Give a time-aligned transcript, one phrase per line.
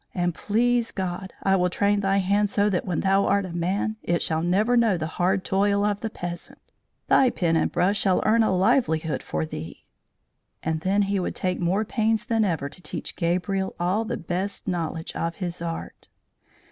[0.15, 3.97] And, please God, I will train thy hand so that when thou art a man
[4.01, 6.57] it shall never know the hard toil of the peasant.
[7.07, 9.85] Thy pen and brush shall earn a livelihood for thee!"
[10.63, 14.67] And then he would take more pains than ever to teach Gabriel all the best
[14.67, 16.07] knowledge of his art.